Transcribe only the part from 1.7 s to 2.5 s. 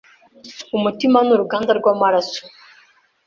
rw’amaraso